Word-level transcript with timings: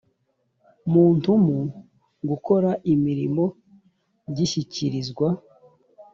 muntumu 0.91 1.57
gukora 2.29 2.69
imirimo 2.93 3.45
gishyikirizwa 4.35 5.27